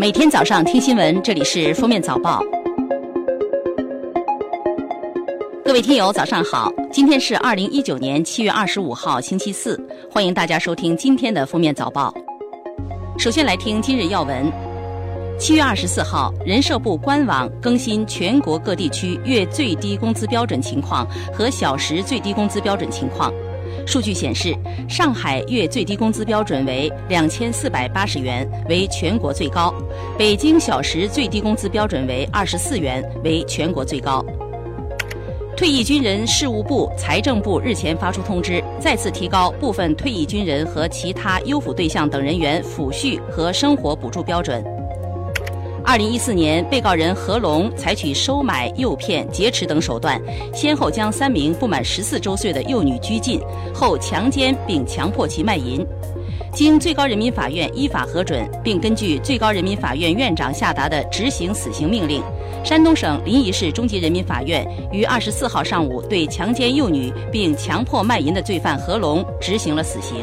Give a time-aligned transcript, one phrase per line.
[0.00, 2.40] 每天早上听新闻，这里是《封面早报》。
[5.64, 6.72] 各位听友，早上好！
[6.92, 9.76] 今天是二零一九年七月二十五号，星期四。
[10.08, 12.14] 欢迎大家收听今天的《封面早报》。
[13.20, 14.48] 首先来听今日要闻。
[15.36, 21.04] 七月二十四号，人社部官网更新全国各地区月最低工资标准情况
[21.34, 23.32] 和小时最低工资标准情况。
[23.88, 24.54] 数据显示，
[24.86, 29.72] 上海月最低工资标准为两千四百八十元，为全国最高；
[30.18, 34.22] 北京小时最低工资标准为二十四元，为全国最高。
[35.56, 44.62] 退役军人事务部、财政部日前发出通知，再次提高部分退役军人和其他优抚对象等人员抚恤和生活补助标准。
[45.88, 50.20] 二零一四年，被告人何龙采取收买、诱骗、劫持等手段，
[50.52, 53.40] 先后将三名不满十四周岁的幼女拘禁，
[53.72, 55.82] 后强奸并强迫其卖淫。
[56.52, 62.22] 经最高人民法院依法核准，并根据最高人民法院院长下达的执行死刑命令，
[62.62, 70.16] 山东省临沂市中级人民法院于二十四号上午对强奸幼女并强迫卖淫的罪犯何龙执行了死刑。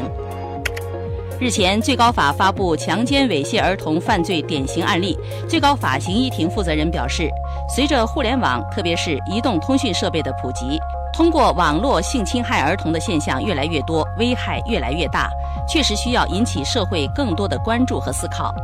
[1.38, 5.14] 日前，最高法发布强奸猥亵儿童犯罪典型案例。
[5.46, 7.28] 最高法刑一庭负责人表示，
[7.68, 10.80] 随着互联网，特别是移动通讯设备的普及，
[11.12, 15.28] 通过网络性侵害儿童的现象越来越多，危害越来越大，
[15.68, 18.54] 确实需要引起社会更多的关注和思考。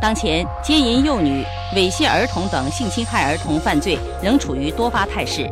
[0.00, 1.44] 当前，奸淫幼女、
[1.76, 5.46] 猥亵儿童等性侵害儿童犯罪仍处于多发态势。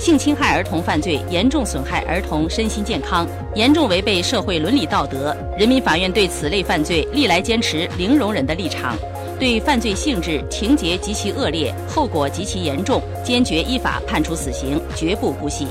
[0.00, 5.36] 性侵害儿童犯罪严重损害儿童身心健康，严重违背社会伦理道德。
[5.58, 8.96] 人民法院对此类犯罪历来坚持零容忍的立场，
[9.38, 15.66] 对犯罪性质、情节极其恶劣、后果极其严重，坚决依法判处死刑，绝不姑息。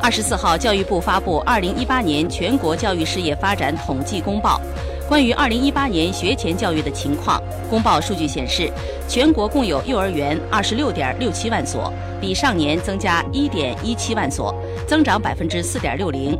[0.00, 4.60] 二十四号，教育部发布《二零一八年全国教育事业发展统计公报》。
[5.08, 7.40] 关于二零一八年学前教育的情况，
[7.70, 8.70] 公报数据显示，
[9.08, 14.52] 全国共有幼儿园二十六点六七万所，比上年增加一点一七万所，
[14.86, 16.34] 增长百分之四点六零；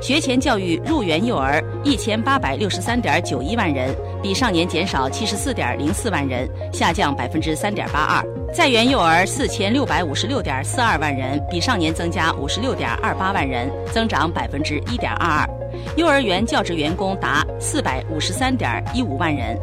[0.00, 15.55] 学前教育入园幼儿一千八百六十三点九一万人，比上年减少七十四点零四万人，下降百分之三点八二；在园幼儿四千六百五十六点四二万人，比上年增加五十六点二八万人，增长百分之一点二二。
[15.96, 19.58] 幼儿园教职员工达四百五十三点一五万人。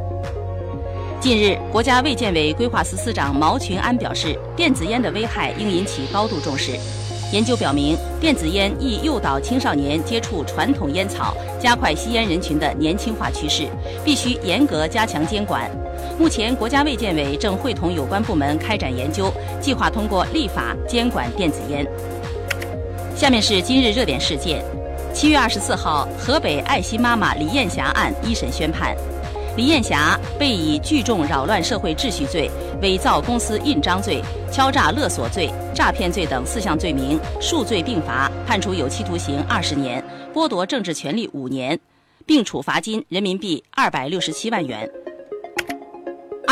[1.20, 6.72] 近日，国家卫健委规划司司长毛群安表示，电子烟的危害应引起高度重视。
[7.32, 13.68] 研究表明，电子烟易诱导青少年接触传统烟草，加快吸烟人群的年轻化趋势，
[14.04, 15.70] 必须严格加强监管。
[16.18, 21.86] 目前，国家卫健委正会同有关部门开展研究，计划通过立法监管电子烟。
[23.16, 24.66] 下面是今日热点事件。
[25.14, 28.98] 七月二十四号，河北爱心妈妈李艳霞案一审宣判，
[29.56, 32.50] 李艳霞被以聚众扰乱社会秩序罪、
[32.82, 40.04] 伪造公司印章罪、敲诈勒索罪、诈骗罪等四项罪名，数罪并罚，判处有期徒刑二十年，
[40.34, 41.80] 剥夺政治权利五年，
[42.26, 44.90] 并处罚金人民币二百六十七万元。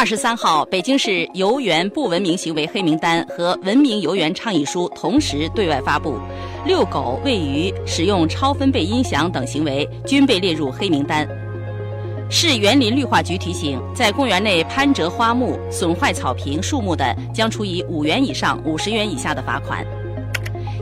[0.02, 6.18] 二十三号，北京市游园不文明行为黑名单和文明游园倡议书同时对外发布。
[6.66, 11.30] 遛狗、喂鱼、使用超分贝音响等行为均被列入黑名单。
[12.32, 19.86] 市园林绿化局提醒，在公园内攀折花木、损坏草坪、树木的，将处以五元以上五十元以下的罚款。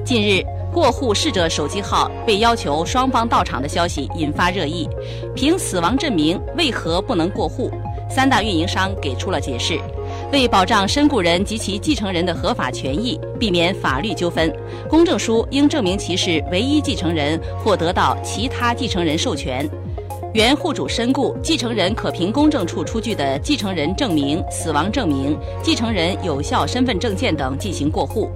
[0.06, 0.42] 近日，
[0.74, 4.88] 过户逝者手机号被要求双方到场的消息引发热议。
[5.36, 7.70] 凭死亡证明为何不能过户？
[8.10, 9.80] 三大运营商给出了解释。
[10.32, 14.52] 为保障身故人及其继承人的合法权益，避免法律纠纷，
[14.90, 19.68] 公证书应证明其是唯一继承人或得到其他继承人授权。
[20.34, 28.30] 原户主身故，继承人可凭公证处出具的继承人证明、死亡证明、继承人有效身份证件等进行过户。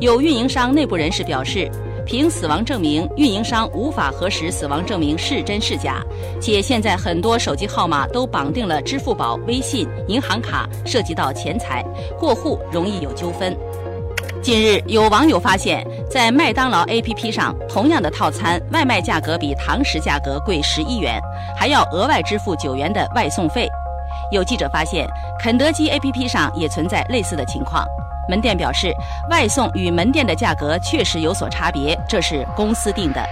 [0.00, 1.70] 有运营商内部人士表示。
[2.04, 6.02] 凭死亡证明，运营商无法核实死亡证明是真是假，
[6.40, 11.84] 且现在很多手机号码都绑定了支付宝、微信、银行卡，涉及到钱财，
[12.18, 13.56] 过户容易有纠纷。
[14.42, 21.20] 近日，有网友发现，在麦当劳 APP 上，同样的套餐外卖价格比堂食价格贵十一元，
[21.56, 23.68] 还要额外支付九元的外送费。
[24.32, 25.08] 有记者发现，
[25.38, 27.86] 肯德基 APP 上也存在类似的情况。
[28.28, 28.92] 门店表示，
[29.30, 33.22] 外送与门店的价格确实有所差别，这是公司定的。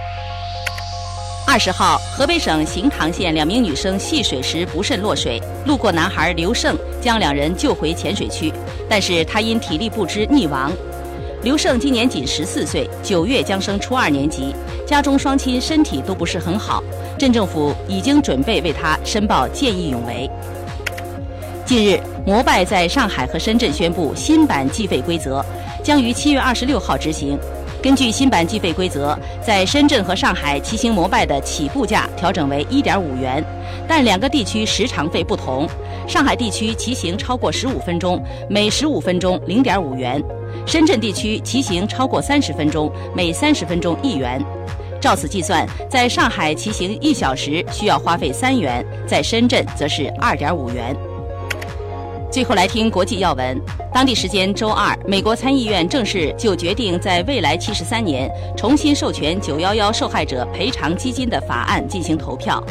[1.47, 8.53] 二十号，河北省行唐县两名女生戏水时不慎落水，路过男孩刘胜将两人救回浅水区，
[8.87, 10.71] 但是他因体力不支溺亡。
[11.43, 14.55] 刘胜今年仅十四岁，九月将升初二年级，
[14.85, 16.83] 家中双亲身体都不是很好，
[17.17, 20.29] 镇政府已经准备为他申报见义勇为。
[21.65, 25.43] 近日，摩拜在上海和深圳宣布新版计费规则，
[25.83, 27.37] 将于七月二十六号执行。
[27.81, 33.43] 根据新版计费规则，在深圳和上海骑行摩拜的起步价调整为一点五元，
[33.87, 35.67] 但两个地区时长费不同。
[36.07, 40.21] 上海地区骑行超过十五分钟，每十五分钟零点五元；
[40.67, 44.39] 深圳地区骑行超过三十分钟，每三十分钟一元。
[45.01, 50.95] 照此计算，在上海骑行一小时需要花费三元，在深圳则是二点五元。
[52.31, 53.61] 最后来听国际要闻。
[53.93, 62.63] 当地时间周二，美国参议院正式就决定在未来七十三年重新授权九幺幺受害者赔偿基金的法案进行投票。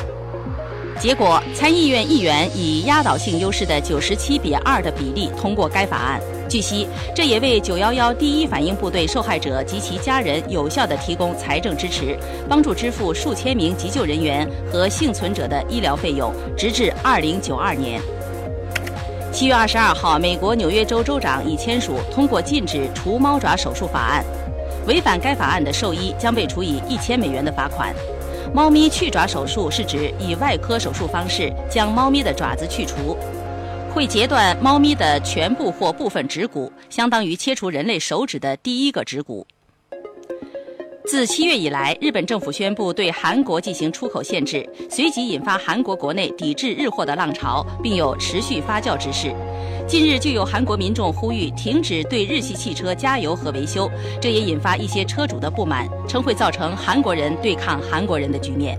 [0.99, 6.19] 结果，参议院议员以压倒性优势的九十七比二的比例通过该法案。
[6.49, 12.19] 据悉，这也为九幺幺第一反应部队受害者及其家人有效地提供财政支持，
[12.49, 18.01] 帮助支付数千名急救人员和幸存者的医疗费用，直至二零九二年。
[19.33, 24.25] 七月二十二号，美国纽约州州长已签署通过禁止除猫爪手术法案，
[24.89, 27.95] 违反该法案的兽医将被处以一千美元的罚款。
[28.53, 33.17] 猫咪去爪手术是指以外科手术方式将猫咪的爪子去除，
[33.95, 39.47] 会截断猫咪的全部或部分指骨，相当于切除人类手指的第一个指骨。
[41.11, 49.35] 自七月以来，日本政府宣布对韩国进行出口限制，随即引发韩国国内抵制日货的浪潮，并有持续发酵之势。
[49.89, 53.91] 近日就有韩国民众呼吁停止对日系汽车加油和维修，
[54.23, 58.79] 这也引发一些车主的不满，称会造成韩国人对抗韩国人的局面。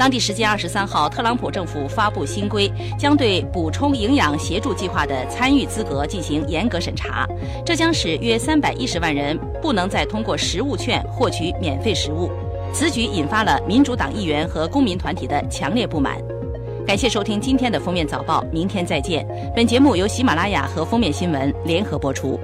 [0.00, 7.28] 当地时间二十三号，特朗普政府发布新规，将对补充营养协助计划的参与资格进行严格审查。
[7.66, 12.30] 这将使约三百一十万人不能再通过食物券获取免费食物。
[12.72, 16.16] 此举引发了民主党议员和公民团体的强烈不满。
[16.86, 19.28] 感谢收听今天的封面早报，明天再见。
[19.54, 22.40] 本节目由喜马拉雅和封面新闻联合播出。